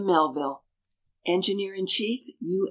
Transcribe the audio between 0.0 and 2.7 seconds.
MELVILLE Enginekk in Chikf, U.